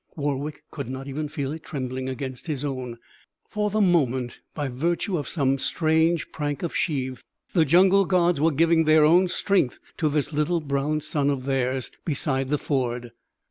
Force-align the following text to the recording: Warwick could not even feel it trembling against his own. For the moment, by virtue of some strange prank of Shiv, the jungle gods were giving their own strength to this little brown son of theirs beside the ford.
Warwick 0.15 0.63
could 0.71 0.89
not 0.89 1.07
even 1.07 1.29
feel 1.29 1.51
it 1.51 1.61
trembling 1.61 2.09
against 2.09 2.47
his 2.47 2.65
own. 2.65 2.97
For 3.47 3.69
the 3.69 3.81
moment, 3.81 4.39
by 4.55 4.67
virtue 4.67 5.15
of 5.15 5.27
some 5.27 5.59
strange 5.59 6.31
prank 6.31 6.63
of 6.63 6.75
Shiv, 6.75 7.23
the 7.53 7.65
jungle 7.65 8.05
gods 8.05 8.41
were 8.41 8.49
giving 8.49 8.85
their 8.85 9.05
own 9.05 9.27
strength 9.27 9.77
to 9.97 10.09
this 10.09 10.33
little 10.33 10.59
brown 10.59 11.01
son 11.01 11.29
of 11.29 11.45
theirs 11.45 11.91
beside 12.03 12.49
the 12.49 12.57
ford. 12.57 13.11